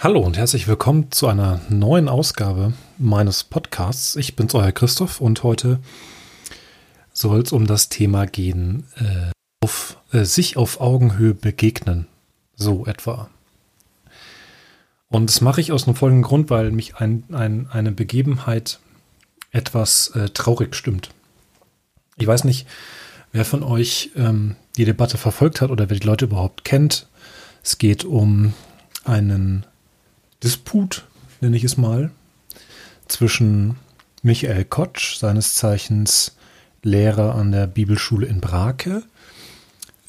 Hallo 0.00 0.20
und 0.20 0.38
herzlich 0.38 0.68
willkommen 0.68 1.10
zu 1.10 1.26
einer 1.26 1.60
neuen 1.68 2.08
Ausgabe 2.08 2.72
meines 2.98 3.42
Podcasts. 3.42 4.14
Ich 4.14 4.36
bin's, 4.36 4.54
euer 4.54 4.70
Christoph, 4.70 5.20
und 5.20 5.42
heute 5.42 5.80
soll 7.12 7.40
es 7.40 7.50
um 7.50 7.66
das 7.66 7.88
Thema 7.88 8.24
gehen, 8.24 8.86
äh, 8.94 9.32
auf, 9.60 9.98
äh, 10.12 10.22
sich 10.22 10.56
auf 10.56 10.80
Augenhöhe 10.80 11.34
begegnen. 11.34 12.06
So 12.54 12.86
etwa. 12.86 13.28
Und 15.08 15.30
das 15.30 15.40
mache 15.40 15.60
ich 15.60 15.72
aus 15.72 15.88
einem 15.88 15.96
folgenden 15.96 16.22
Grund, 16.22 16.48
weil 16.48 16.70
mich 16.70 16.94
ein, 16.98 17.24
ein, 17.32 17.66
eine 17.68 17.90
Begebenheit 17.90 18.78
etwas 19.50 20.12
äh, 20.14 20.28
traurig 20.28 20.76
stimmt. 20.76 21.10
Ich 22.16 22.28
weiß 22.28 22.44
nicht, 22.44 22.68
wer 23.32 23.44
von 23.44 23.64
euch 23.64 24.12
ähm, 24.14 24.54
die 24.76 24.84
Debatte 24.84 25.18
verfolgt 25.18 25.60
hat 25.60 25.72
oder 25.72 25.90
wer 25.90 25.98
die 25.98 26.06
Leute 26.06 26.26
überhaupt 26.26 26.64
kennt. 26.64 27.08
Es 27.64 27.78
geht 27.78 28.04
um 28.04 28.54
einen 29.02 29.66
Disput, 30.42 31.06
nenne 31.40 31.56
ich 31.56 31.64
es 31.64 31.76
mal, 31.76 32.10
zwischen 33.06 33.76
Michael 34.22 34.64
Kotsch, 34.64 35.16
seines 35.16 35.54
Zeichens 35.54 36.36
Lehrer 36.82 37.34
an 37.34 37.52
der 37.52 37.66
Bibelschule 37.66 38.26
in 38.26 38.40
Brake, 38.40 39.02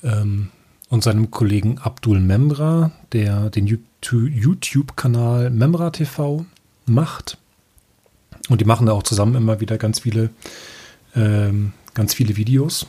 ähm, 0.03 0.49
und 0.89 1.03
seinem 1.03 1.29
Kollegen 1.29 1.77
Abdul 1.77 2.19
Memra, 2.19 2.91
der 3.11 3.49
den 3.49 3.67
YouTube-Kanal 3.67 5.51
Memra 5.51 5.91
TV 5.91 6.45
macht. 6.85 7.37
Und 8.49 8.61
die 8.61 8.65
machen 8.65 8.87
da 8.87 8.93
auch 8.93 9.03
zusammen 9.03 9.35
immer 9.35 9.59
wieder 9.59 9.77
ganz 9.77 9.99
viele, 9.99 10.31
ähm, 11.15 11.73
ganz 11.93 12.15
viele 12.15 12.35
Videos. 12.37 12.87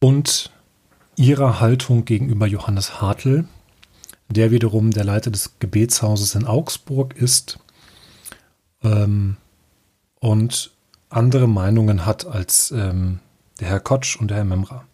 Und 0.00 0.50
ihrer 1.16 1.60
Haltung 1.60 2.04
gegenüber 2.04 2.46
Johannes 2.46 3.00
Hartl, 3.00 3.46
der 4.34 4.50
wiederum 4.50 4.90
der 4.90 5.04
Leiter 5.04 5.30
des 5.30 5.58
Gebetshauses 5.58 6.34
in 6.34 6.46
Augsburg 6.46 7.16
ist 7.16 7.58
ähm, 8.82 9.36
und 10.20 10.72
andere 11.08 11.48
Meinungen 11.48 12.04
hat 12.04 12.26
als 12.26 12.70
ähm, 12.70 13.20
der 13.60 13.68
Herr 13.68 13.80
Kotsch 13.80 14.16
und 14.16 14.28
der 14.28 14.38
Herr 14.38 14.44
Memra. 14.44 14.84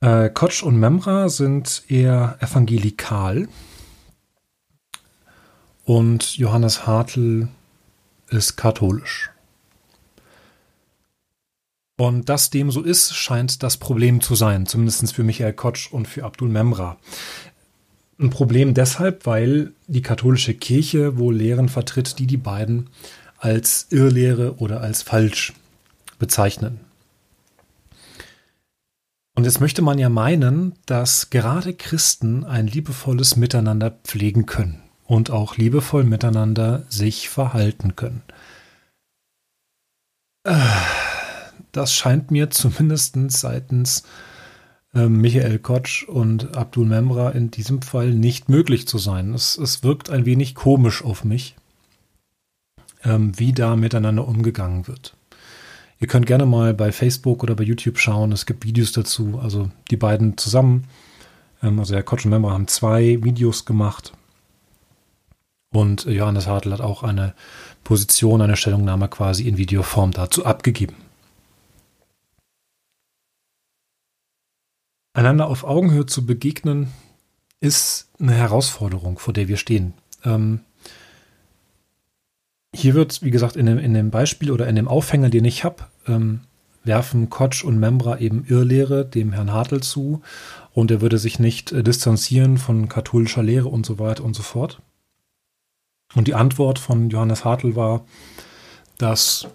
Äh, 0.00 0.30
Kotsch 0.30 0.62
und 0.62 0.78
Memra 0.78 1.28
sind 1.28 1.82
eher 1.88 2.38
evangelikal 2.40 3.48
und 5.84 6.36
Johannes 6.36 6.86
Hartl 6.86 7.48
ist 8.28 8.56
katholisch. 8.56 9.30
Und 11.98 12.28
dass 12.28 12.50
dem 12.50 12.70
so 12.70 12.82
ist, 12.82 13.16
scheint 13.16 13.64
das 13.64 13.76
Problem 13.76 14.20
zu 14.20 14.36
sein, 14.36 14.66
zumindest 14.66 15.12
für 15.12 15.24
Michael 15.24 15.52
Kotsch 15.52 15.92
und 15.92 16.06
für 16.06 16.24
Abdul 16.24 16.48
Memra. 16.48 16.96
Ein 18.20 18.30
Problem 18.30 18.72
deshalb, 18.72 19.26
weil 19.26 19.72
die 19.88 20.00
katholische 20.00 20.54
Kirche 20.54 21.18
wohl 21.18 21.34
Lehren 21.34 21.68
vertritt, 21.68 22.20
die 22.20 22.28
die 22.28 22.36
beiden 22.36 22.88
als 23.38 23.88
Irrlehre 23.90 24.58
oder 24.58 24.80
als 24.80 25.02
falsch 25.02 25.54
bezeichnen. 26.20 26.78
Und 29.34 29.44
jetzt 29.44 29.60
möchte 29.60 29.82
man 29.82 29.98
ja 29.98 30.08
meinen, 30.08 30.74
dass 30.86 31.30
gerade 31.30 31.74
Christen 31.74 32.44
ein 32.44 32.68
liebevolles 32.68 33.34
Miteinander 33.34 33.90
pflegen 34.04 34.46
können 34.46 34.82
und 35.04 35.32
auch 35.32 35.56
liebevoll 35.56 36.04
miteinander 36.04 36.84
sich 36.88 37.28
verhalten 37.28 37.96
können. 37.96 38.22
Äh 40.44 41.07
das 41.72 41.92
scheint 41.92 42.30
mir 42.30 42.50
zumindest 42.50 43.16
seitens 43.28 44.04
äh, 44.94 45.08
Michael 45.08 45.58
Kotsch 45.58 46.04
und 46.04 46.56
Abdul 46.56 46.86
Memra 46.86 47.30
in 47.30 47.50
diesem 47.50 47.82
Fall 47.82 48.10
nicht 48.10 48.48
möglich 48.48 48.86
zu 48.88 48.98
sein. 48.98 49.34
Es, 49.34 49.58
es 49.58 49.82
wirkt 49.82 50.10
ein 50.10 50.26
wenig 50.26 50.54
komisch 50.54 51.04
auf 51.04 51.24
mich, 51.24 51.56
ähm, 53.04 53.38
wie 53.38 53.52
da 53.52 53.76
miteinander 53.76 54.26
umgegangen 54.26 54.88
wird. 54.88 55.14
Ihr 56.00 56.06
könnt 56.06 56.26
gerne 56.26 56.46
mal 56.46 56.74
bei 56.74 56.92
Facebook 56.92 57.42
oder 57.42 57.56
bei 57.56 57.64
YouTube 57.64 57.98
schauen. 57.98 58.30
Es 58.32 58.46
gibt 58.46 58.64
Videos 58.64 58.92
dazu. 58.92 59.40
Also 59.42 59.70
die 59.90 59.96
beiden 59.96 60.36
zusammen, 60.38 60.84
ähm, 61.62 61.78
also 61.78 61.92
der 61.92 62.02
Kotsch 62.02 62.24
und 62.24 62.30
Memra 62.30 62.52
haben 62.52 62.68
zwei 62.68 63.18
Videos 63.22 63.64
gemacht. 63.64 64.12
Und 65.70 66.06
Johannes 66.06 66.46
Hartl 66.46 66.72
hat 66.72 66.80
auch 66.80 67.02
eine 67.02 67.34
Position, 67.84 68.40
eine 68.40 68.56
Stellungnahme 68.56 69.08
quasi 69.08 69.46
in 69.46 69.58
Videoform 69.58 70.12
dazu 70.12 70.46
abgegeben. 70.46 71.07
Einander 75.12 75.48
auf 75.48 75.64
Augenhöhe 75.64 76.06
zu 76.06 76.26
begegnen, 76.26 76.88
ist 77.60 78.08
eine 78.20 78.34
Herausforderung, 78.34 79.18
vor 79.18 79.34
der 79.34 79.48
wir 79.48 79.56
stehen. 79.56 79.94
Ähm, 80.24 80.60
hier 82.74 82.94
wird, 82.94 83.22
wie 83.22 83.30
gesagt, 83.30 83.56
in 83.56 83.66
dem, 83.66 83.78
in 83.78 83.94
dem 83.94 84.10
Beispiel 84.10 84.50
oder 84.50 84.68
in 84.68 84.76
dem 84.76 84.88
Aufhänger, 84.88 85.30
den 85.30 85.44
ich 85.44 85.64
habe, 85.64 85.84
ähm, 86.06 86.40
werfen 86.84 87.30
Kotsch 87.30 87.64
und 87.64 87.78
Membra 87.78 88.18
eben 88.18 88.44
Irrlehre 88.46 89.04
dem 89.04 89.32
Herrn 89.32 89.52
Hartl 89.52 89.80
zu 89.80 90.22
und 90.72 90.90
er 90.90 91.00
würde 91.00 91.18
sich 91.18 91.38
nicht 91.38 91.72
äh, 91.72 91.82
distanzieren 91.82 92.58
von 92.58 92.88
katholischer 92.88 93.42
Lehre 93.42 93.68
und 93.68 93.84
so 93.84 93.98
weiter 93.98 94.24
und 94.24 94.34
so 94.34 94.42
fort. 94.42 94.80
Und 96.14 96.28
die 96.28 96.34
Antwort 96.34 96.78
von 96.78 97.10
Johannes 97.10 97.44
Hartl 97.44 97.76
war, 97.76 98.04
dass 98.96 99.48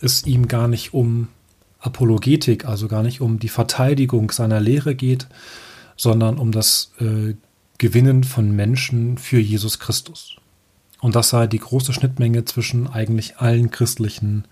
es 0.00 0.26
ihm 0.26 0.48
gar 0.48 0.68
nicht 0.68 0.92
um 0.92 1.28
Apologetik, 1.82 2.64
also 2.64 2.88
gar 2.88 3.02
nicht 3.02 3.20
um 3.20 3.38
die 3.38 3.48
Verteidigung 3.48 4.30
seiner 4.30 4.60
Lehre 4.60 4.94
geht, 4.94 5.26
sondern 5.96 6.38
um 6.38 6.52
das 6.52 6.92
äh, 7.00 7.34
Gewinnen 7.78 8.24
von 8.24 8.52
Menschen 8.52 9.18
für 9.18 9.40
Jesus 9.40 9.78
Christus. 9.80 10.36
Und 11.00 11.16
das 11.16 11.30
sei 11.30 11.48
die 11.48 11.58
große 11.58 11.92
Schnittmenge 11.92 12.44
zwischen 12.44 12.86
eigentlich 12.86 13.38
allen 13.38 13.70
christlichen 13.72 14.44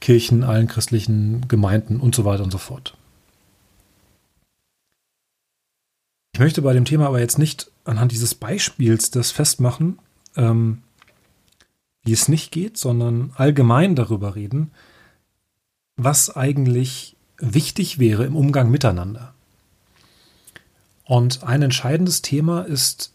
Kirchen, 0.00 0.42
allen 0.42 0.66
christlichen 0.66 1.46
Gemeinden 1.48 2.00
und 2.00 2.14
so 2.14 2.24
weiter 2.24 2.42
und 2.42 2.50
so 2.50 2.58
fort. 2.58 2.96
Ich 6.32 6.40
möchte 6.40 6.62
bei 6.62 6.72
dem 6.72 6.86
Thema 6.86 7.08
aber 7.08 7.20
jetzt 7.20 7.38
nicht 7.38 7.70
anhand 7.84 8.12
dieses 8.12 8.34
Beispiels 8.34 9.10
das 9.10 9.30
festmachen, 9.30 9.98
ähm, 10.36 10.80
wie 12.02 12.12
es 12.12 12.28
nicht 12.28 12.50
geht, 12.50 12.78
sondern 12.78 13.32
allgemein 13.34 13.94
darüber 13.94 14.34
reden, 14.34 14.70
was 16.04 16.34
eigentlich 16.34 17.16
wichtig 17.38 17.98
wäre 17.98 18.24
im 18.24 18.36
Umgang 18.36 18.70
miteinander. 18.70 19.34
Und 21.04 21.42
ein 21.42 21.62
entscheidendes 21.62 22.22
Thema 22.22 22.62
ist 22.62 23.12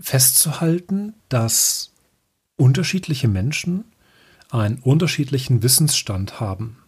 festzuhalten, 0.00 1.14
dass 1.28 1.92
unterschiedliche 2.56 3.28
Menschen 3.28 3.84
einen 4.50 4.78
unterschiedlichen 4.78 5.62
Wissensstand 5.62 6.40
haben, 6.40 6.78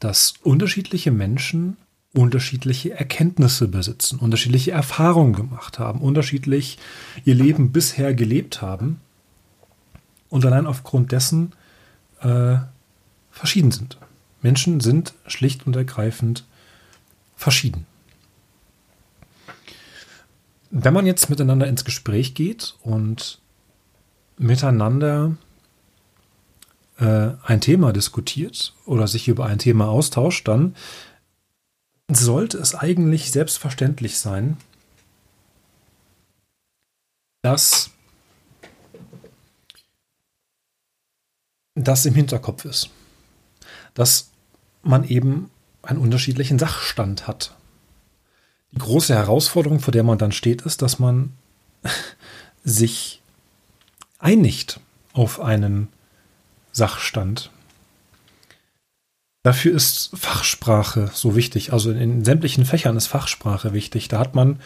dass 0.00 0.34
unterschiedliche 0.42 1.10
Menschen 1.10 1.76
unterschiedliche 2.12 2.92
Erkenntnisse 2.92 3.68
besitzen, 3.68 4.18
unterschiedliche 4.18 4.72
Erfahrungen 4.72 5.34
gemacht 5.34 5.78
haben, 5.78 6.00
unterschiedlich 6.00 6.78
ihr 7.24 7.34
Leben 7.34 7.72
bisher 7.72 8.14
gelebt 8.14 8.62
haben 8.62 9.00
und 10.30 10.44
allein 10.44 10.66
aufgrund 10.66 11.12
dessen 11.12 11.52
äh, 12.22 12.56
verschieden 13.36 13.70
sind. 13.70 13.98
Menschen 14.40 14.80
sind 14.80 15.12
schlicht 15.26 15.66
und 15.66 15.76
ergreifend 15.76 16.44
verschieden. 17.36 17.86
Wenn 20.70 20.94
man 20.94 21.06
jetzt 21.06 21.28
miteinander 21.30 21.66
ins 21.66 21.84
Gespräch 21.84 22.34
geht 22.34 22.76
und 22.82 23.38
miteinander 24.38 25.36
äh, 26.98 27.30
ein 27.42 27.60
Thema 27.60 27.92
diskutiert 27.92 28.74
oder 28.86 29.06
sich 29.06 29.28
über 29.28 29.46
ein 29.46 29.58
Thema 29.58 29.88
austauscht, 29.88 30.48
dann 30.48 30.74
sollte 32.10 32.56
es 32.58 32.74
eigentlich 32.74 33.30
selbstverständlich 33.32 34.18
sein, 34.18 34.56
dass 37.42 37.90
das 41.74 42.06
im 42.06 42.14
Hinterkopf 42.14 42.64
ist 42.64 42.90
dass 43.96 44.30
man 44.82 45.02
eben 45.04 45.50
einen 45.82 45.98
unterschiedlichen 45.98 46.58
Sachstand 46.58 47.26
hat. 47.26 47.56
Die 48.70 48.78
große 48.78 49.14
Herausforderung, 49.14 49.80
vor 49.80 49.92
der 49.92 50.04
man 50.04 50.18
dann 50.18 50.32
steht, 50.32 50.62
ist, 50.62 50.82
dass 50.82 50.98
man 50.98 51.32
sich 52.64 53.22
einigt 54.18 54.80
auf 55.12 55.40
einen 55.40 55.88
Sachstand. 56.72 57.50
Dafür 59.42 59.74
ist 59.74 60.10
Fachsprache 60.14 61.10
so 61.14 61.34
wichtig. 61.34 61.72
Also 61.72 61.90
in, 61.90 61.98
in 61.98 62.24
sämtlichen 62.24 62.66
Fächern 62.66 62.96
ist 62.96 63.06
Fachsprache 63.06 63.72
wichtig. 63.72 64.08
Da 64.08 64.18
hat 64.18 64.34
man 64.34 64.60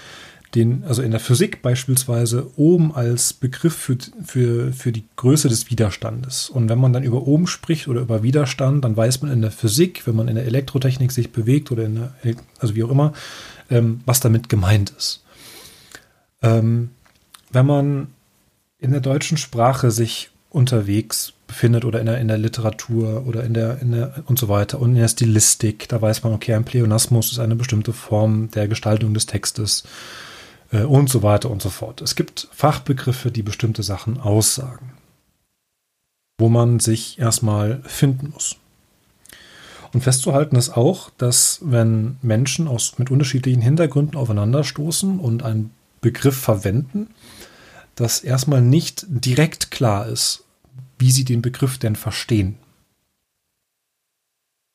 den, 0.54 0.84
also 0.84 1.02
in 1.02 1.10
der 1.12 1.20
Physik 1.20 1.62
beispielsweise, 1.62 2.50
Ohm 2.56 2.92
als 2.92 3.32
Begriff 3.32 3.74
für, 3.74 3.96
für, 4.24 4.72
für 4.72 4.92
die 4.92 5.04
Größe 5.16 5.48
des 5.48 5.70
Widerstandes. 5.70 6.50
Und 6.50 6.68
wenn 6.68 6.78
man 6.78 6.92
dann 6.92 7.04
über 7.04 7.26
Ohm 7.26 7.46
spricht 7.46 7.88
oder 7.88 8.00
über 8.00 8.22
Widerstand, 8.22 8.84
dann 8.84 8.96
weiß 8.96 9.22
man 9.22 9.30
in 9.30 9.42
der 9.42 9.52
Physik, 9.52 10.06
wenn 10.06 10.16
man 10.16 10.28
in 10.28 10.34
der 10.34 10.46
Elektrotechnik 10.46 11.12
sich 11.12 11.30
bewegt 11.30 11.70
oder 11.70 11.84
in 11.84 11.94
der, 11.96 12.12
also 12.58 12.74
wie 12.74 12.82
auch 12.82 12.90
immer, 12.90 13.12
ähm, 13.70 14.00
was 14.06 14.20
damit 14.20 14.48
gemeint 14.48 14.92
ist. 14.96 15.22
Ähm, 16.42 16.90
wenn 17.52 17.66
man 17.66 18.08
in 18.78 18.90
der 18.90 19.00
deutschen 19.00 19.36
Sprache 19.36 19.90
sich 19.90 20.30
unterwegs 20.50 21.32
befindet 21.46 21.84
oder 21.84 22.00
in 22.00 22.06
der, 22.06 22.18
in 22.18 22.28
der 22.28 22.38
Literatur 22.38 23.24
oder 23.26 23.44
in 23.44 23.54
der, 23.54 23.80
in 23.80 23.92
der 23.92 24.24
und 24.26 24.38
so 24.38 24.48
weiter 24.48 24.80
und 24.80 24.90
in 24.90 24.96
der 24.96 25.08
Stilistik, 25.08 25.88
da 25.88 26.00
weiß 26.00 26.24
man, 26.24 26.32
okay, 26.32 26.54
ein 26.54 26.64
Pleonasmus 26.64 27.30
ist 27.30 27.38
eine 27.38 27.56
bestimmte 27.56 27.92
Form 27.92 28.50
der 28.50 28.66
Gestaltung 28.66 29.14
des 29.14 29.26
Textes 29.26 29.84
äh, 30.70 30.82
und 30.82 31.08
so 31.08 31.22
weiter 31.22 31.50
und 31.50 31.62
so 31.62 31.70
fort. 31.70 32.00
Es 32.00 32.14
gibt 32.14 32.48
Fachbegriffe, 32.52 33.30
die 33.30 33.42
bestimmte 33.42 33.82
Sachen 33.82 34.20
aussagen, 34.20 34.92
wo 36.38 36.48
man 36.48 36.80
sich 36.80 37.18
erstmal 37.18 37.82
finden 37.84 38.30
muss. 38.30 38.56
Und 39.92 40.02
festzuhalten 40.02 40.56
ist 40.56 40.76
auch, 40.76 41.10
dass 41.18 41.58
wenn 41.62 42.16
Menschen 42.22 42.68
aus, 42.68 42.98
mit 42.98 43.10
unterschiedlichen 43.10 43.60
Hintergründen 43.60 44.16
aufeinanderstoßen 44.16 45.18
und 45.18 45.42
einen 45.42 45.72
Begriff 46.00 46.36
verwenden, 46.36 47.08
dass 47.96 48.20
erstmal 48.20 48.62
nicht 48.62 49.04
direkt 49.08 49.70
klar 49.70 50.06
ist, 50.06 50.44
wie 50.98 51.10
sie 51.10 51.24
den 51.24 51.42
Begriff 51.42 51.78
denn 51.78 51.96
verstehen. 51.96 52.56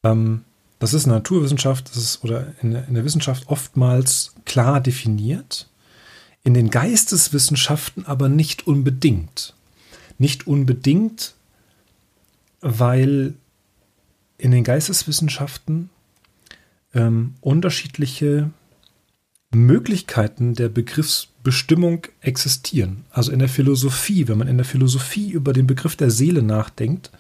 Ähm, 0.06 0.44
das 0.80 0.94
ist 0.94 1.06
in 1.06 1.12
der 1.12 1.20
Naturwissenschaft 1.20 1.90
das 1.90 1.98
ist, 1.98 2.24
oder 2.24 2.54
in, 2.62 2.74
in 2.74 2.94
der 2.94 3.06
Wissenschaft 3.06 3.48
oftmals 3.48 4.36
klar 4.44 4.82
definiert, 4.82 5.68
in 6.46 6.54
den 6.54 6.70
Geisteswissenschaften 6.70 8.06
aber 8.06 8.30
nicht 8.30 8.68
unbedingt. 8.68 9.54
Nicht 10.18 10.48
unbedingt, 10.48 11.34
weil 12.62 13.34
in 14.38 14.52
den 14.52 14.64
Geisteswissenschaften 14.64 15.90
ähm, 16.94 17.34
unterschiedliche 17.42 18.52
Möglichkeiten 19.54 20.54
der 20.54 20.70
Begriffsbestimmung 20.70 22.08
existieren. 22.22 23.06
Also 23.10 23.32
in 23.32 23.40
der 23.40 23.50
Philosophie, 23.50 24.28
wenn 24.28 24.38
man 24.38 24.48
in 24.48 24.58
der 24.58 24.66
Philosophie 24.66 25.32
über 25.32 25.52
den 25.52 25.66
Begriff 25.66 25.96
der 25.96 26.12
Seele 26.12 26.44
nachdenkt, 26.44 27.12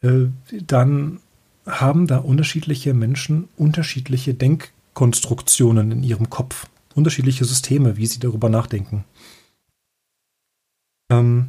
äh, 0.00 0.26
dann 0.64 1.18
haben 1.66 2.06
da 2.06 2.18
unterschiedliche 2.18 2.94
Menschen 2.94 3.48
unterschiedliche 3.56 4.32
Denkkonstruktionen 4.32 5.90
in 5.90 6.02
ihrem 6.04 6.30
Kopf, 6.30 6.66
unterschiedliche 6.98 7.44
Systeme, 7.44 7.96
wie 7.96 8.06
sie 8.06 8.18
darüber 8.18 8.48
nachdenken. 8.48 9.04
Ähm, 11.10 11.48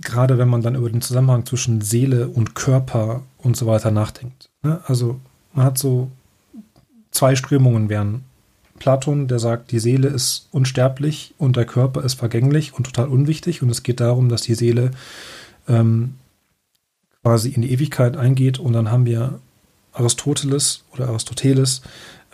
gerade 0.00 0.38
wenn 0.38 0.48
man 0.48 0.62
dann 0.62 0.74
über 0.74 0.90
den 0.90 1.02
Zusammenhang 1.02 1.46
zwischen 1.46 1.80
Seele 1.80 2.28
und 2.28 2.54
Körper 2.54 3.22
und 3.38 3.56
so 3.56 3.66
weiter 3.66 3.90
nachdenkt. 3.90 4.48
Ne? 4.62 4.80
Also 4.86 5.20
man 5.52 5.64
hat 5.64 5.78
so 5.78 6.10
zwei 7.10 7.36
Strömungen 7.36 7.88
wären 7.88 8.24
Platon, 8.78 9.28
der 9.28 9.38
sagt, 9.38 9.72
die 9.72 9.78
Seele 9.78 10.08
ist 10.08 10.48
unsterblich 10.52 11.34
und 11.38 11.56
der 11.56 11.64
Körper 11.64 12.04
ist 12.04 12.14
vergänglich 12.14 12.74
und 12.74 12.84
total 12.84 13.08
unwichtig. 13.08 13.62
Und 13.62 13.70
es 13.70 13.82
geht 13.82 14.00
darum, 14.00 14.28
dass 14.28 14.42
die 14.42 14.54
Seele 14.54 14.90
ähm, 15.68 16.14
quasi 17.22 17.50
in 17.50 17.62
die 17.62 17.72
Ewigkeit 17.72 18.16
eingeht. 18.16 18.58
Und 18.58 18.72
dann 18.72 18.90
haben 18.90 19.06
wir 19.06 19.40
Aristoteles 19.92 20.84
oder 20.92 21.08
Aristoteles, 21.08 21.82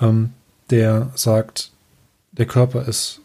ähm, 0.00 0.30
der 0.70 1.10
sagt, 1.14 1.70
der 2.32 2.46
Körper 2.46 2.86
ist 2.86 3.20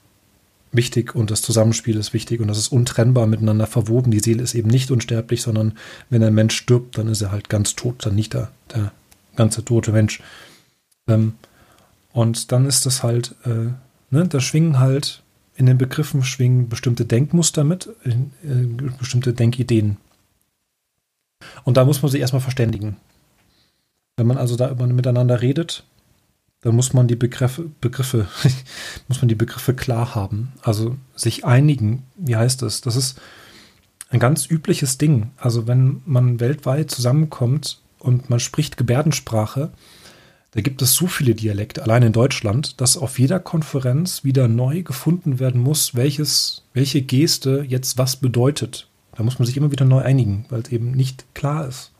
wichtig 0.71 1.15
und 1.15 1.31
das 1.31 1.41
Zusammenspiel 1.41 1.97
ist 1.97 2.13
wichtig 2.13 2.39
und 2.39 2.47
das 2.47 2.57
ist 2.57 2.67
untrennbar 2.67 3.25
miteinander 3.27 3.67
verwoben. 3.67 4.11
Die 4.11 4.19
Seele 4.19 4.43
ist 4.43 4.53
eben 4.53 4.69
nicht 4.69 4.91
unsterblich, 4.91 5.41
sondern 5.41 5.77
wenn 6.09 6.23
ein 6.23 6.33
Mensch 6.33 6.55
stirbt, 6.55 6.97
dann 6.97 7.07
ist 7.07 7.21
er 7.21 7.31
halt 7.31 7.49
ganz 7.49 7.75
tot, 7.75 8.05
dann 8.05 8.15
nicht 8.15 8.33
der, 8.33 8.51
der 8.73 8.91
ganze 9.35 9.63
tote 9.63 9.91
Mensch. 9.91 10.21
Ähm, 11.07 11.33
und 12.11 12.51
dann 12.51 12.65
ist 12.65 12.85
das 12.85 13.03
halt, 13.03 13.35
äh, 13.45 13.71
ne, 14.11 14.27
da 14.27 14.39
schwingen 14.39 14.79
halt, 14.79 15.23
in 15.55 15.65
den 15.65 15.77
Begriffen 15.77 16.23
schwingen 16.23 16.69
bestimmte 16.69 17.05
Denkmuster 17.05 17.63
mit, 17.63 17.89
äh, 18.03 18.15
bestimmte 18.99 19.33
Denkideen. 19.33 19.97
Und 21.63 21.77
da 21.77 21.85
muss 21.85 22.01
man 22.01 22.11
sich 22.11 22.21
erstmal 22.21 22.41
verständigen. 22.41 22.97
Wenn 24.17 24.27
man 24.27 24.37
also 24.37 24.55
da 24.55 24.69
über, 24.69 24.85
miteinander 24.87 25.41
redet, 25.41 25.83
dann 26.61 26.75
muss 26.75 26.93
man 26.93 27.07
die 27.07 27.15
Begriffe, 27.15 27.69
Begriffe, 27.81 28.27
muss 29.07 29.21
man 29.21 29.27
die 29.27 29.35
Begriffe 29.35 29.73
klar 29.73 30.15
haben. 30.15 30.53
Also 30.61 30.97
sich 31.15 31.45
einigen. 31.45 32.03
Wie 32.15 32.35
heißt 32.35 32.61
das? 32.61 32.81
Das 32.81 32.95
ist 32.95 33.19
ein 34.09 34.19
ganz 34.19 34.49
übliches 34.49 34.97
Ding. 34.97 35.31
Also 35.37 35.67
wenn 35.67 36.01
man 36.05 36.39
weltweit 36.39 36.89
zusammenkommt 36.89 37.79
und 37.99 38.29
man 38.29 38.39
spricht 38.39 38.77
Gebärdensprache, 38.77 39.71
da 40.51 40.61
gibt 40.61 40.81
es 40.81 40.93
so 40.93 41.07
viele 41.07 41.35
Dialekte, 41.35 41.83
allein 41.83 42.03
in 42.03 42.13
Deutschland, 42.13 42.81
dass 42.81 42.97
auf 42.97 43.19
jeder 43.19 43.39
Konferenz 43.39 44.23
wieder 44.23 44.47
neu 44.47 44.81
gefunden 44.81 45.39
werden 45.39 45.61
muss, 45.61 45.93
welches, 45.93 46.63
welche 46.73 47.01
Geste 47.01 47.63
jetzt 47.67 47.97
was 47.97 48.15
bedeutet. 48.15 48.87
Da 49.15 49.23
muss 49.23 49.39
man 49.39 49.45
sich 49.45 49.57
immer 49.57 49.71
wieder 49.71 49.85
neu 49.85 50.01
einigen, 50.01 50.45
weil 50.49 50.61
es 50.61 50.69
eben 50.71 50.91
nicht 50.91 51.25
klar 51.35 51.67
ist. 51.67 51.91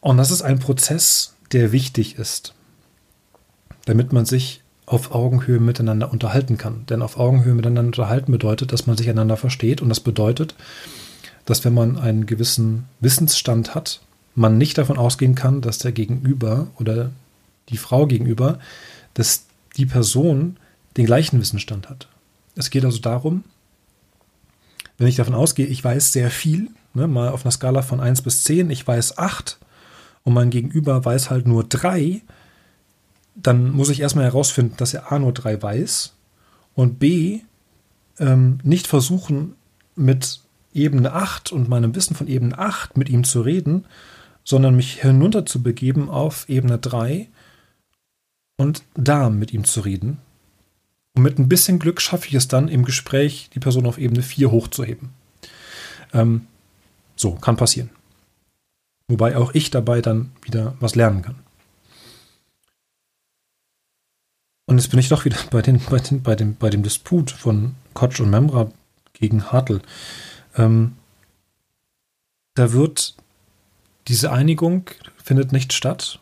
Und 0.00 0.18
das 0.18 0.30
ist 0.30 0.42
ein 0.42 0.58
Prozess, 0.58 1.33
der 1.54 1.72
wichtig 1.72 2.18
ist, 2.18 2.54
damit 3.86 4.12
man 4.12 4.26
sich 4.26 4.60
auf 4.86 5.12
Augenhöhe 5.12 5.60
miteinander 5.60 6.12
unterhalten 6.12 6.58
kann. 6.58 6.84
Denn 6.86 7.00
auf 7.00 7.18
Augenhöhe 7.18 7.54
miteinander 7.54 7.88
unterhalten 7.88 8.32
bedeutet, 8.32 8.72
dass 8.72 8.86
man 8.86 8.96
sich 8.96 9.08
einander 9.08 9.36
versteht 9.36 9.80
und 9.80 9.88
das 9.88 10.00
bedeutet, 10.00 10.54
dass 11.46 11.64
wenn 11.64 11.74
man 11.74 11.98
einen 11.98 12.26
gewissen 12.26 12.84
Wissensstand 13.00 13.74
hat, 13.74 14.00
man 14.34 14.58
nicht 14.58 14.76
davon 14.76 14.98
ausgehen 14.98 15.34
kann, 15.34 15.60
dass 15.60 15.78
der 15.78 15.92
Gegenüber 15.92 16.66
oder 16.78 17.12
die 17.68 17.76
Frau 17.76 18.06
gegenüber, 18.06 18.58
dass 19.14 19.46
die 19.76 19.86
Person 19.86 20.56
den 20.96 21.06
gleichen 21.06 21.40
Wissensstand 21.40 21.88
hat. 21.88 22.08
Es 22.56 22.70
geht 22.70 22.84
also 22.84 22.98
darum, 22.98 23.44
wenn 24.98 25.06
ich 25.06 25.16
davon 25.16 25.34
ausgehe, 25.34 25.66
ich 25.66 25.82
weiß 25.82 26.12
sehr 26.12 26.30
viel, 26.30 26.68
ne, 26.94 27.06
mal 27.06 27.30
auf 27.30 27.44
einer 27.44 27.52
Skala 27.52 27.82
von 27.82 28.00
1 28.00 28.22
bis 28.22 28.44
10, 28.44 28.70
ich 28.70 28.86
weiß 28.86 29.18
8 29.18 29.58
und 30.24 30.32
mein 30.32 30.50
Gegenüber 30.50 31.04
weiß 31.04 31.30
halt 31.30 31.46
nur 31.46 31.64
3, 31.64 32.22
dann 33.34 33.70
muss 33.70 33.90
ich 33.90 34.00
erstmal 34.00 34.24
herausfinden, 34.24 34.74
dass 34.76 34.94
er 34.94 35.12
A 35.12 35.18
nur 35.18 35.32
3 35.32 35.62
weiß 35.62 36.14
und 36.74 36.98
B 36.98 37.40
ähm, 38.18 38.58
nicht 38.62 38.86
versuchen, 38.86 39.54
mit 39.96 40.40
Ebene 40.72 41.12
8 41.12 41.52
und 41.52 41.68
meinem 41.68 41.94
Wissen 41.94 42.16
von 42.16 42.26
Ebene 42.26 42.58
8 42.58 42.96
mit 42.96 43.08
ihm 43.08 43.24
zu 43.24 43.42
reden, 43.42 43.86
sondern 44.44 44.74
mich 44.74 45.00
hinunter 45.00 45.46
zu 45.46 45.62
begeben 45.62 46.10
auf 46.10 46.48
Ebene 46.48 46.78
3 46.78 47.28
und 48.56 48.82
da 48.94 49.30
mit 49.30 49.52
ihm 49.52 49.64
zu 49.64 49.80
reden. 49.80 50.18
Und 51.14 51.22
mit 51.22 51.38
ein 51.38 51.48
bisschen 51.48 51.78
Glück 51.78 52.00
schaffe 52.00 52.28
ich 52.28 52.34
es 52.34 52.48
dann 52.48 52.68
im 52.68 52.84
Gespräch, 52.84 53.50
die 53.54 53.60
Person 53.60 53.86
auf 53.86 53.98
Ebene 53.98 54.22
4 54.22 54.50
hochzuheben. 54.50 55.10
Ähm, 56.12 56.46
so, 57.16 57.32
kann 57.32 57.56
passieren. 57.56 57.90
Wobei 59.14 59.36
auch 59.36 59.54
ich 59.54 59.70
dabei 59.70 60.02
dann 60.02 60.32
wieder 60.42 60.74
was 60.80 60.96
lernen 60.96 61.22
kann. 61.22 61.36
Und 64.66 64.78
jetzt 64.78 64.88
bin 64.90 64.98
ich 64.98 65.08
doch 65.08 65.24
wieder 65.24 65.36
bei, 65.52 65.62
den, 65.62 65.78
bei, 65.78 65.98
den, 65.98 66.20
bei, 66.20 66.34
dem, 66.34 66.56
bei 66.56 66.68
dem 66.68 66.82
Disput 66.82 67.30
von 67.30 67.76
Kotsch 67.92 68.18
und 68.18 68.28
Memra 68.28 68.72
gegen 69.12 69.52
Hartl. 69.52 69.82
Ähm, 70.56 70.96
da 72.54 72.72
wird 72.72 73.14
diese 74.08 74.32
Einigung 74.32 74.90
findet 75.22 75.52
nicht 75.52 75.72
statt. 75.72 76.18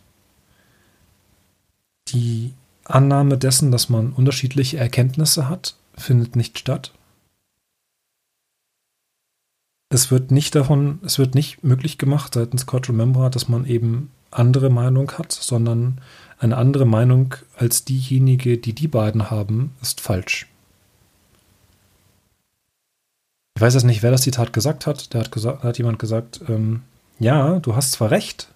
Die 2.08 2.52
Annahme 2.84 3.38
dessen, 3.38 3.70
dass 3.70 3.88
man 3.88 4.12
unterschiedliche 4.12 4.76
Erkenntnisse 4.76 5.48
hat, 5.48 5.76
findet 5.96 6.36
nicht 6.36 6.58
statt. 6.58 6.92
Es 9.92 10.10
wird 10.10 10.30
nicht 10.30 10.54
davon, 10.54 11.00
es 11.04 11.18
wird 11.18 11.34
nicht 11.34 11.62
möglich 11.62 11.98
gemacht 11.98 12.32
seitens 12.32 12.64
Coach 12.64 12.88
Remembra, 12.88 13.28
dass 13.28 13.50
man 13.50 13.66
eben 13.66 14.10
andere 14.30 14.70
Meinung 14.70 15.12
hat, 15.18 15.32
sondern 15.32 16.00
eine 16.38 16.56
andere 16.56 16.86
Meinung 16.86 17.34
als 17.58 17.84
diejenige, 17.84 18.56
die 18.56 18.72
die 18.72 18.88
beiden 18.88 19.30
haben, 19.30 19.74
ist 19.82 20.00
falsch. 20.00 20.46
Ich 23.54 23.60
weiß 23.60 23.74
jetzt 23.74 23.84
nicht, 23.84 24.02
wer 24.02 24.10
das 24.10 24.22
Zitat 24.22 24.54
gesagt 24.54 24.86
hat. 24.86 25.12
Da 25.12 25.18
hat, 25.18 25.30
gesagt, 25.30 25.62
hat 25.62 25.76
jemand 25.76 25.98
gesagt, 25.98 26.40
ähm, 26.48 26.80
ja, 27.18 27.60
du 27.60 27.76
hast 27.76 27.92
zwar 27.92 28.10
recht, 28.10 28.48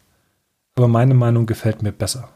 aber 0.75 0.89
meine 0.89 1.13
Meinung 1.13 1.45
gefällt 1.45 1.83
mir 1.83 1.93
besser. 1.93 2.31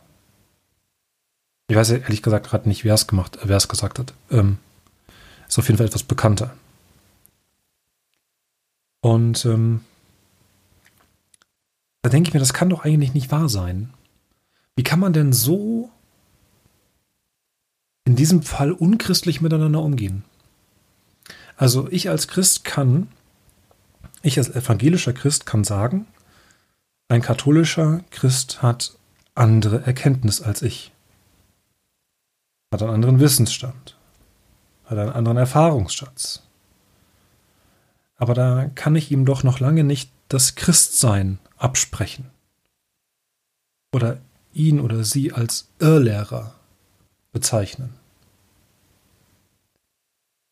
Ich 1.69 1.77
weiß 1.77 1.89
ehrlich 1.93 2.21
gesagt 2.21 2.49
gerade 2.51 2.69
nicht, 2.69 2.85
wer 2.85 2.93
es 2.93 3.07
gemacht, 3.07 3.39
wer 3.43 3.57
es 3.57 3.69
gesagt 3.69 3.99
hat. 3.99 4.13
Ähm, 4.31 4.59
ist 5.49 5.59
auf 5.59 5.69
jeden 5.69 5.79
Fall 5.79 5.87
etwas 5.87 6.03
bekannter. 6.03 6.53
Und 9.01 9.45
ähm, 9.45 9.85
da 12.03 12.11
denke 12.11 12.29
ich 12.29 12.35
mir, 12.35 12.41
das 12.41 12.53
kann 12.53 12.71
doch 12.71 12.85
eigentlich 12.85 13.15
nicht 13.15 13.31
wahr 13.31 13.49
sein. 13.49 13.93
Wie 14.77 14.83
kann 14.83 15.01
man 15.01 15.13
denn 15.13 15.33
so 15.33 15.91
diesem 18.21 18.43
Fall 18.43 18.73
unchristlich 18.73 19.41
miteinander 19.41 19.81
umgehen. 19.81 20.25
Also 21.57 21.89
ich 21.91 22.11
als 22.11 22.29
Christ 22.29 22.65
kann, 22.65 23.09
ich 24.21 24.37
als 24.37 24.55
evangelischer 24.55 25.15
Christ 25.15 25.47
kann 25.47 25.65
sagen, 25.65 26.07
ein 27.09 27.23
katholischer 27.23 28.05
Christ 28.11 28.61
hat 28.61 28.99
andere 29.35 29.87
Erkenntnis 29.87 30.43
als 30.43 30.61
ich, 30.61 30.93
hat 32.75 32.83
einen 32.83 32.93
anderen 32.93 33.21
Wissensstand, 33.21 33.97
hat 34.85 34.99
einen 34.99 35.13
anderen 35.13 35.39
Erfahrungsschatz. 35.39 36.43
Aber 38.21 38.35
da 38.35 38.71
kann 38.75 38.95
ich 38.95 39.11
ihm 39.11 39.25
doch 39.25 39.43
noch 39.45 39.61
lange 39.61 39.83
nicht 39.83 40.13
das 40.29 40.55
Christsein 40.55 41.39
absprechen. 41.57 42.27
Oder 43.93 44.19
ihn 44.53 44.79
oder 44.79 45.05
sie 45.05 45.33
als 45.33 45.69
Irrlehrer 45.79 46.55
bezeichnen. 47.33 47.95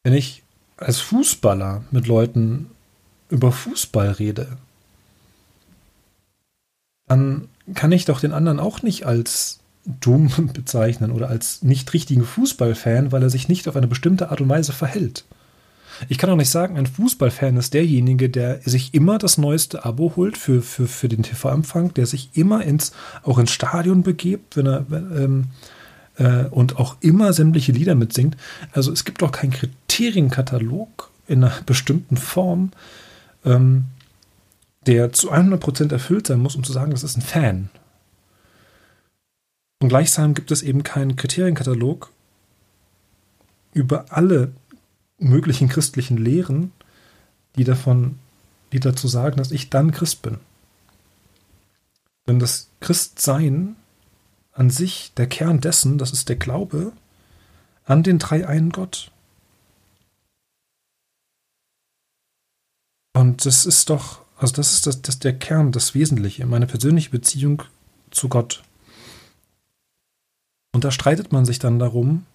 Wenn 0.02 0.14
ich 0.14 0.42
als 0.78 1.00
Fußballer 1.00 1.84
mit 1.90 2.06
Leuten 2.06 2.70
über 3.28 3.52
Fußball 3.52 4.12
rede, 4.12 4.56
dann 7.06 7.48
kann 7.74 7.92
ich 7.92 8.06
doch 8.06 8.20
den 8.20 8.32
anderen 8.32 8.60
auch 8.60 8.80
nicht 8.80 9.04
als 9.04 9.60
dumm 9.84 10.30
bezeichnen 10.54 11.10
oder 11.10 11.28
als 11.28 11.62
nicht 11.62 11.92
richtigen 11.92 12.24
Fußballfan, 12.24 13.12
weil 13.12 13.22
er 13.22 13.30
sich 13.30 13.46
nicht 13.48 13.68
auf 13.68 13.76
eine 13.76 13.88
bestimmte 13.88 14.30
Art 14.30 14.40
und 14.40 14.48
Weise 14.48 14.72
verhält. 14.72 15.26
Ich 16.08 16.18
kann 16.18 16.30
auch 16.30 16.36
nicht 16.36 16.50
sagen, 16.50 16.76
ein 16.76 16.86
Fußballfan 16.86 17.56
ist 17.56 17.74
derjenige, 17.74 18.28
der 18.28 18.60
sich 18.62 18.94
immer 18.94 19.18
das 19.18 19.38
neueste 19.38 19.84
Abo 19.84 20.12
holt 20.16 20.36
für, 20.36 20.62
für, 20.62 20.86
für 20.86 21.08
den 21.08 21.22
TV-Empfang, 21.22 21.94
der 21.94 22.06
sich 22.06 22.30
immer 22.34 22.62
ins, 22.64 22.92
auch 23.22 23.38
ins 23.38 23.50
Stadion 23.50 24.02
begebt, 24.02 24.56
wenn 24.56 24.66
er, 24.66 24.86
ähm, 24.90 25.46
äh, 26.16 26.44
und 26.44 26.76
auch 26.76 26.96
immer 27.00 27.32
sämtliche 27.32 27.72
Lieder 27.72 27.94
mitsingt. 27.94 28.36
Also 28.72 28.92
es 28.92 29.04
gibt 29.04 29.22
doch 29.22 29.32
keinen 29.32 29.52
Kriterienkatalog 29.52 31.10
in 31.26 31.42
einer 31.42 31.54
bestimmten 31.66 32.16
Form, 32.16 32.70
ähm, 33.44 33.84
der 34.86 35.12
zu 35.12 35.32
100% 35.32 35.92
erfüllt 35.92 36.26
sein 36.26 36.40
muss, 36.40 36.56
um 36.56 36.64
zu 36.64 36.72
sagen, 36.72 36.92
das 36.92 37.04
ist 37.04 37.16
ein 37.16 37.22
Fan. 37.22 37.70
Und 39.80 39.88
gleichsam 39.88 40.34
gibt 40.34 40.50
es 40.50 40.62
eben 40.62 40.82
keinen 40.82 41.16
Kriterienkatalog 41.16 42.10
über 43.74 44.06
alle 44.08 44.52
möglichen 45.18 45.68
christlichen 45.68 46.16
Lehren, 46.16 46.72
die 47.56 47.64
davon, 47.64 48.18
die 48.72 48.80
dazu 48.80 49.08
sagen, 49.08 49.36
dass 49.36 49.50
ich 49.50 49.70
dann 49.70 49.90
Christ 49.90 50.22
bin. 50.22 50.38
Denn 52.26 52.38
das 52.38 52.68
Christsein 52.80 53.76
an 54.52 54.70
sich, 54.70 55.12
der 55.16 55.28
Kern 55.28 55.60
dessen, 55.60 55.98
das 55.98 56.12
ist 56.12 56.28
der 56.28 56.36
Glaube 56.36 56.92
an 57.84 58.02
den 58.02 58.18
dreieinen 58.18 58.70
Gott. 58.70 59.10
Und 63.14 63.46
das 63.46 63.66
ist 63.66 63.88
doch, 63.88 64.20
also 64.36 64.54
das 64.54 64.74
ist 64.74 64.86
das, 64.86 65.02
das 65.02 65.18
der 65.18 65.36
Kern, 65.36 65.72
das 65.72 65.94
Wesentliche, 65.94 66.46
meine 66.46 66.66
persönliche 66.66 67.10
Beziehung 67.10 67.62
zu 68.10 68.28
Gott. 68.28 68.62
Und 70.72 70.84
da 70.84 70.90
streitet 70.90 71.32
man 71.32 71.46
sich 71.46 71.58
dann 71.58 71.78
darum, 71.78 72.26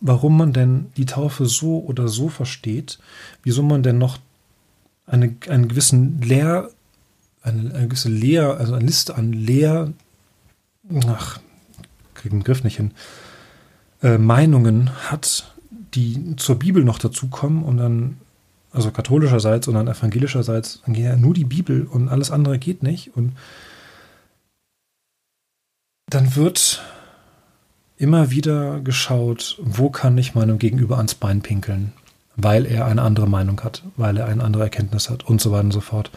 warum 0.00 0.36
man 0.36 0.52
denn 0.52 0.86
die 0.96 1.06
Taufe 1.06 1.46
so 1.46 1.80
oder 1.80 2.08
so 2.08 2.28
versteht, 2.28 2.98
wieso 3.42 3.62
man 3.62 3.82
denn 3.82 3.98
noch 3.98 4.18
eine, 5.06 5.34
einen 5.48 5.68
gewissen 5.68 6.20
Lehr, 6.20 6.70
eine, 7.42 7.74
eine 7.74 7.88
gewisse 7.88 8.08
Lehr, 8.08 8.58
also 8.58 8.74
eine 8.74 8.84
Liste 8.84 9.16
an 9.16 9.32
Lehr, 9.32 9.92
ach, 11.06 11.40
kriege 12.14 12.36
den 12.36 12.44
Griff 12.44 12.64
nicht 12.64 12.76
hin, 12.76 12.92
äh, 14.02 14.18
Meinungen 14.18 14.90
hat, 15.10 15.54
die 15.94 16.36
zur 16.36 16.58
Bibel 16.58 16.84
noch 16.84 16.98
dazukommen 16.98 17.64
und 17.64 17.78
dann, 17.78 18.18
also 18.70 18.90
katholischerseits 18.90 19.66
und 19.68 19.74
dann 19.74 19.88
evangelischerseits, 19.88 20.82
dann 20.84 20.94
geht 20.94 21.04
ja 21.04 21.16
nur 21.16 21.34
die 21.34 21.44
Bibel 21.44 21.86
und 21.86 22.08
alles 22.08 22.30
andere 22.30 22.58
geht 22.58 22.82
nicht 22.82 23.16
und 23.16 23.32
dann 26.08 26.36
wird 26.36 26.82
immer 27.98 28.30
wieder 28.30 28.80
geschaut, 28.80 29.58
wo 29.60 29.90
kann 29.90 30.16
ich 30.16 30.34
meinem 30.34 30.58
Gegenüber 30.58 30.96
ans 30.96 31.14
Bein 31.14 31.42
pinkeln, 31.42 31.92
weil 32.36 32.64
er 32.64 32.86
eine 32.86 33.02
andere 33.02 33.28
Meinung 33.28 33.60
hat, 33.62 33.82
weil 33.96 34.16
er 34.16 34.26
eine 34.26 34.44
andere 34.44 34.62
Erkenntnis 34.62 35.10
hat 35.10 35.26
und 35.26 35.40
so 35.40 35.50
weiter 35.50 35.64
und 35.64 35.72
so 35.72 35.80
fort. 35.80 36.10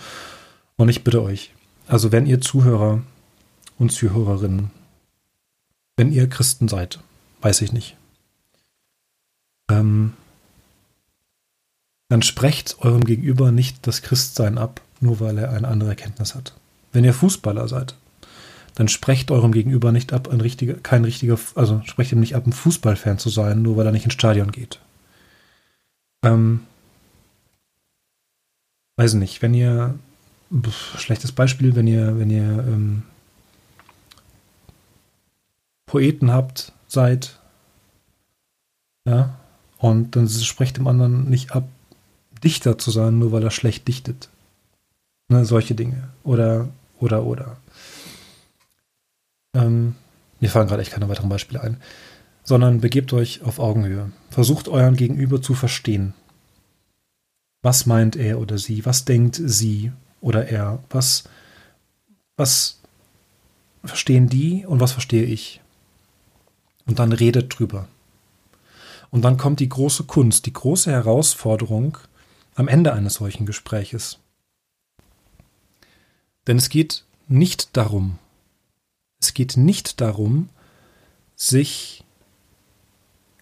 Und 0.78 0.90
ich 0.90 1.04
bitte 1.04 1.22
euch, 1.22 1.54
also 1.88 2.12
wenn 2.12 2.28
ihr 2.28 2.40
Zuhörer 2.40 3.02
und 3.80 3.92
Zuhörerinnen, 3.92 4.70
wenn 5.98 6.12
ihr 6.12 6.30
Christen 6.30 6.68
seid, 6.68 7.00
weiß 7.42 7.62
ich 7.62 7.74
nicht, 7.74 7.98
ähm, 9.70 10.14
dann 12.10 12.22
sprecht 12.22 12.78
eurem 12.80 13.04
Gegenüber 13.04 13.52
nicht 13.52 13.88
das 13.88 14.02
Christsein 14.02 14.58
ab, 14.58 14.82
nur 15.00 15.20
weil 15.20 15.38
er 15.38 15.52
eine 15.52 15.68
andere 15.68 15.90
Erkenntnis 15.90 16.36
hat. 16.36 16.54
Wenn 16.92 17.06
ihr 17.06 17.14
Fußballer 17.14 17.68
seid, 17.68 17.96
dann 18.76 18.88
sprecht 18.88 19.32
eurem 19.32 19.52
Gegenüber 19.52 19.92
nicht 19.92 20.14
ab, 20.14 20.30
ein 20.30 20.42
richtiger, 20.42 20.76
kein 20.76 21.04
richtiger, 21.04 21.38
also 21.56 21.82
sprecht 21.86 22.12
ihm 22.12 22.20
nicht 22.20 22.36
ab, 22.36 22.48
ein 22.48 22.54
Fußballfan 22.54 23.18
zu 23.20 23.30
sein, 23.30 23.62
nur 23.62 23.78
weil 23.78 23.86
er 23.86 23.92
nicht 23.92 24.06
ins 24.06 24.14
Stadion 24.14 24.52
geht. 24.52 24.80
Ähm, 26.24 26.62
weiß 28.98 29.16
nicht, 29.16 29.42
wenn 29.42 29.54
ihr, 29.54 29.96
schlechtes 30.98 31.32
Beispiel, 31.32 31.76
wenn 31.76 31.88
ihr, 31.88 32.18
wenn 32.20 32.30
ihr 32.30 32.44
ähm, 32.44 33.04
Poeten 35.86 36.32
habt, 36.32 36.72
seid, 36.88 37.40
ja, 39.06 39.36
und 39.78 40.16
dann 40.16 40.30
sprecht 40.30 40.78
dem 40.78 40.88
anderen 40.88 41.30
nicht 41.30 41.52
ab, 41.52 41.68
Dichter 42.44 42.78
zu 42.78 42.92
sein, 42.92 43.20
nur 43.20 43.32
weil 43.32 43.44
er 43.44 43.52
schlecht 43.52 43.88
dichtet. 43.88 44.30
Ne, 45.28 45.46
solche 45.46 45.76
Dinge. 45.76 46.10
Oder, 46.24 46.70
oder, 47.00 47.24
oder. 47.24 47.58
Ähm, 49.54 49.96
mir 50.40 50.50
fallen 50.50 50.68
gerade 50.68 50.82
echt 50.82 50.92
keine 50.92 51.10
weiteren 51.10 51.30
Beispiele 51.30 51.62
ein. 51.62 51.78
Sondern 52.44 52.82
begebt 52.82 53.14
euch 53.14 53.44
auf 53.44 53.60
Augenhöhe. 53.60 54.12
Versucht 54.30 54.68
euren 54.68 54.96
Gegenüber 54.96 55.42
zu 55.42 55.54
verstehen. 55.54 56.14
Was 57.62 57.86
meint 57.86 58.16
er 58.16 58.40
oder 58.40 58.58
sie? 58.58 58.86
Was 58.86 59.06
denkt 59.06 59.40
sie 59.44 59.92
oder 60.20 60.48
er? 60.48 60.84
Was, 60.90 61.26
was 62.36 62.80
verstehen 63.84 64.28
die 64.28 64.66
und 64.66 64.80
was 64.80 64.92
verstehe 64.92 65.26
ich? 65.26 65.62
Und 66.88 66.98
dann 66.98 67.12
redet 67.12 67.58
drüber. 67.58 67.88
Und 69.12 69.24
dann 69.24 69.38
kommt 69.38 69.60
die 69.60 69.70
große 69.70 70.06
Kunst, 70.06 70.46
die 70.46 70.54
große 70.54 70.90
Herausforderung 70.90 71.98
am 72.56 72.68
Ende 72.68 72.94
eines 72.94 73.16
solchen 73.16 73.46
Gespräches. 73.46 74.18
Denn 76.48 76.58
es 76.58 76.70
geht 76.70 77.04
nicht 77.28 77.78
darum, 77.78 78.18
es 79.22 79.34
geht 79.34 79.56
nicht 79.56 80.02
darum, 80.02 80.50
sich 81.36 82.04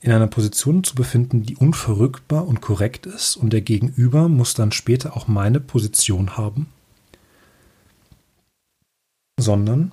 in 0.02 0.12
einer 0.12 0.28
Position 0.28 0.84
zu 0.84 0.96
befinden, 0.96 1.44
die 1.44 1.56
unverrückbar 1.56 2.48
und 2.48 2.62
korrekt 2.62 3.06
ist 3.06 3.36
und 3.36 3.52
der 3.52 3.62
Gegenüber 3.62 4.30
muss 4.30 4.54
dann 4.54 4.72
später 4.72 5.18
auch 5.18 5.28
meine 5.28 5.60
Position 5.60 6.38
haben, 6.38 6.68
sondern 9.40 9.92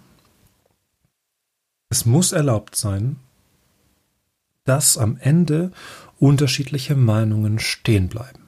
es 1.89 2.05
muss 2.05 2.33
erlaubt 2.33 2.77
sein, 2.77 3.17
dass 4.65 4.99
am 4.99 5.17
Ende 5.19 5.73
unterschiedliche 6.19 6.97
Meinungen 6.97 7.59
stehen 7.59 8.09
bleiben, 8.09 8.43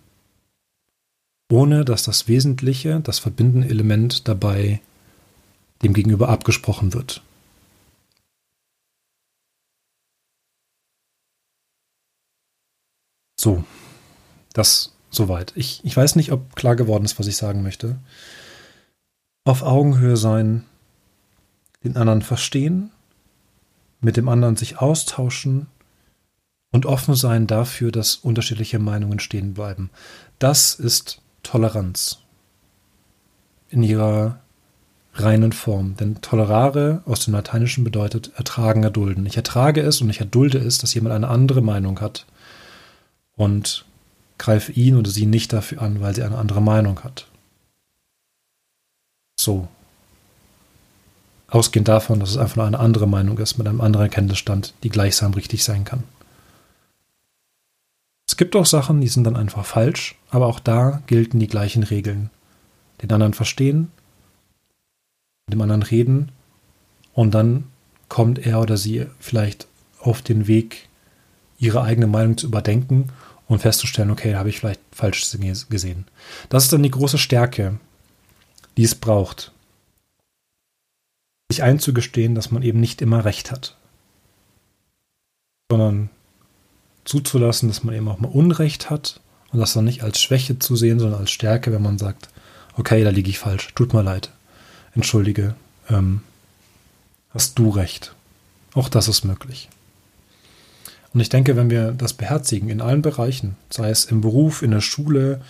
ohne 1.50 1.85
dass 1.85 2.02
das 2.02 2.28
Wesentliche, 2.28 3.00
das 3.00 3.21
verbindende 3.21 3.68
Element 3.68 4.26
dabei 4.26 4.80
dem 5.83 5.95
Gegenüber 5.95 6.28
abgesprochen 6.28 6.95
wird. 6.95 7.23
So, 13.40 13.64
das 14.52 14.95
soweit. 15.11 15.52
Ich, 15.54 15.80
ich 15.85 15.97
weiß 15.97 16.16
nicht, 16.16 16.33
ob 16.33 16.57
klar 16.57 16.76
geworden 16.76 17.04
ist, 17.04 17.18
was 17.18 17.26
ich 17.26 17.37
sagen 17.37 17.62
möchte. 17.62 17.97
Auf 19.45 19.62
Augenhöhe 19.62 20.16
sein, 20.16 20.64
den 21.85 21.97
anderen 21.97 22.23
verstehen, 22.23 22.90
mit 24.00 24.16
dem 24.16 24.28
anderen 24.28 24.57
sich 24.57 24.78
austauschen 24.78 25.66
und 26.73 26.85
offen 26.85 27.14
sein 27.14 27.47
dafür, 27.47 27.92
dass 27.92 28.16
unterschiedliche 28.16 28.78
Meinungen 28.78 29.21
stehen 29.21 29.54
bleiben. 29.54 29.90
Das 30.38 30.75
ist 30.75 31.23
Toleranz 31.42 32.18
in 33.71 33.83
ihrer 33.83 34.40
reinen 35.14 35.52
Form. 35.52 35.97
Denn 35.97 36.21
tolerare 36.21 37.02
aus 37.07 37.25
dem 37.25 37.35
Lateinischen 37.35 37.85
bedeutet 37.85 38.33
ertragen, 38.37 38.83
erdulden. 38.83 39.26
Ich 39.26 39.37
ertrage 39.37 39.80
es 39.80 40.00
und 40.00 40.11
ich 40.11 40.21
erdulde 40.21 40.59
es, 40.59 40.78
dass 40.78 40.95
jemand 40.95 41.14
eine 41.14 41.28
andere 41.28 41.62
Meinung 41.62 42.00
hat 42.00 42.26
und 43.38 43.87
greife 44.37 44.73
ihn 44.73 44.97
oder 44.97 45.11
sie 45.11 45.25
nicht 45.25 45.54
dafür 45.54 45.80
an, 45.80 46.02
weil 46.02 46.14
sie 46.14 46.23
eine 46.23 46.37
andere 46.37 46.61
Meinung 46.61 47.02
hat. 47.02 47.26
So. 49.40 49.68
Ausgehend 51.49 51.88
davon, 51.88 52.21
dass 52.21 52.30
es 52.30 52.37
einfach 52.37 52.57
nur 52.57 52.66
eine 52.66 52.78
andere 52.78 53.09
Meinung 53.09 53.38
ist 53.38 53.57
mit 53.57 53.66
einem 53.66 53.80
anderen 53.80 54.11
Kenntnisstand, 54.11 54.75
die 54.83 54.90
gleichsam 54.90 55.33
richtig 55.33 55.64
sein 55.64 55.85
kann. 55.85 56.04
gibt 58.38 58.57
auch 58.57 58.66
Sachen, 58.66 59.02
die 59.02 59.09
sind 59.09 59.25
dann 59.25 59.37
einfach 59.37 59.66
falsch, 59.66 60.16
aber 60.30 60.47
auch 60.47 60.61
da 60.61 61.02
gelten 61.07 61.38
die 61.40 61.49
gleichen 61.49 61.83
Regeln. 61.83 62.30
Den 63.02 63.12
anderen 63.12 63.35
verstehen, 63.35 63.90
mit 65.47 65.54
dem 65.54 65.61
anderen 65.61 65.83
reden 65.83 66.30
und 67.12 67.33
dann 67.33 67.64
kommt 68.09 68.38
er 68.38 68.61
oder 68.61 68.76
sie 68.76 69.07
vielleicht 69.18 69.66
auf 70.00 70.23
den 70.23 70.47
Weg, 70.47 70.88
ihre 71.59 71.83
eigene 71.83 72.07
Meinung 72.07 72.38
zu 72.38 72.47
überdenken 72.47 73.11
und 73.49 73.61
festzustellen, 73.61 74.11
okay, 74.11 74.33
da 74.33 74.38
habe 74.38 74.50
ich 74.50 74.61
vielleicht 74.61 74.81
falsch 74.93 75.26
gesehen. 75.69 76.05
Das 76.50 76.64
ist 76.64 76.73
dann 76.73 76.83
die 76.83 76.90
große 76.90 77.19
Stärke, 77.19 77.81
die 78.76 78.85
es 78.85 78.95
braucht. 78.95 79.52
Sich 81.50 81.62
einzugestehen, 81.62 82.35
dass 82.35 82.50
man 82.50 82.62
eben 82.62 82.78
nicht 82.78 83.00
immer 83.00 83.25
recht 83.25 83.50
hat, 83.50 83.75
sondern 85.71 86.11
zuzulassen, 87.05 87.69
dass 87.69 87.85
man 87.85 87.95
eben 87.95 88.09
auch 88.09 88.19
mal 88.19 88.28
Unrecht 88.28 88.90
hat 88.90 89.21
und 89.50 89.59
das 89.59 89.73
dann 89.73 89.87
nicht 89.87 90.02
als 90.02 90.21
Schwäche 90.21 90.59
zu 90.59 90.76
sehen, 90.76 90.99
sondern 90.99 91.21
als 91.21 91.31
Stärke, 91.31 91.73
wenn 91.73 91.83
man 91.83 91.97
sagt, 91.97 92.28
okay, 92.76 93.02
da 93.02 93.09
liege 93.09 93.31
ich 93.31 93.38
falsch, 93.38 93.73
tut 93.75 93.95
mir 93.95 94.02
leid, 94.02 94.31
entschuldige, 94.95 95.55
ähm, 95.88 96.21
hast 97.31 97.59
du 97.59 97.71
recht. 97.71 98.14
Auch 98.75 98.90
das 98.90 99.09
ist 99.09 99.25
möglich. 99.25 99.71
Und 101.15 101.21
ich 101.21 101.29
denke, 101.29 101.57
wenn 101.57 101.71
wir 101.71 101.93
das 101.93 102.12
beherzigen 102.12 102.69
in 102.69 102.81
allen 102.81 103.03
Bereichen, 103.03 103.57
sei 103.71 103.91
es 103.91 104.05
im 104.05 104.21
Beruf, 104.21 104.62
in 104.62 104.71
der 104.71 104.81
Schule, 104.81 105.41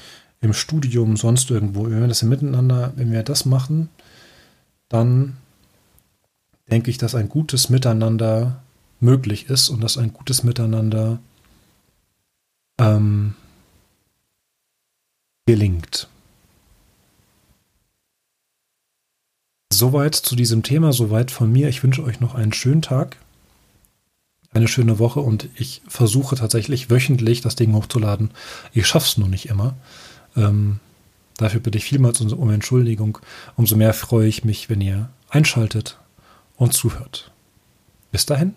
im 0.40 0.52
Studium, 0.52 1.16
sonst 1.16 1.50
irgendwo, 1.50 1.84
wenn 1.84 2.00
wir 2.00 2.08
das 2.08 2.22
miteinander, 2.22 2.92
wenn 2.96 3.10
wir 3.10 3.22
das 3.22 3.44
machen, 3.44 3.88
dann 4.88 5.36
denke 6.70 6.90
ich, 6.90 6.98
dass 6.98 7.14
ein 7.14 7.28
gutes 7.28 7.70
Miteinander 7.70 8.62
möglich 9.00 9.50
ist 9.50 9.68
und 9.68 9.80
dass 9.80 9.98
ein 9.98 10.12
gutes 10.12 10.44
Miteinander 10.44 11.18
ähm, 12.78 13.34
gelingt. 15.46 16.08
Soweit 19.72 20.14
zu 20.14 20.34
diesem 20.34 20.62
Thema, 20.62 20.92
soweit 20.92 21.30
von 21.30 21.50
mir. 21.50 21.68
Ich 21.68 21.82
wünsche 21.82 22.02
euch 22.02 22.20
noch 22.20 22.34
einen 22.34 22.52
schönen 22.52 22.82
Tag, 22.82 23.16
eine 24.52 24.68
schöne 24.68 24.98
Woche 24.98 25.20
und 25.20 25.48
ich 25.54 25.82
versuche 25.88 26.36
tatsächlich 26.36 26.90
wöchentlich 26.90 27.40
das 27.40 27.56
Ding 27.56 27.74
hochzuladen. 27.74 28.30
Ich 28.72 28.86
schaffe 28.86 29.06
es 29.06 29.18
nur 29.18 29.28
nicht 29.28 29.46
immer. 29.48 29.74
Ähm, 30.36 30.80
dafür 31.36 31.60
bitte 31.60 31.78
ich 31.78 31.84
vielmals 31.84 32.20
um 32.20 32.50
Entschuldigung. 32.50 33.18
Umso 33.56 33.76
mehr 33.76 33.92
freue 33.92 34.26
ich 34.26 34.44
mich, 34.44 34.70
wenn 34.70 34.80
ihr 34.80 35.10
einschaltet 35.28 35.98
und 36.56 36.72
zuhört. 36.72 37.30
Bis 38.10 38.26
dahin. 38.26 38.54